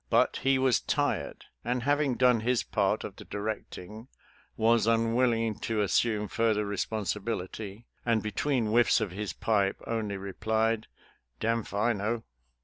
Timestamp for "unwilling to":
4.87-5.83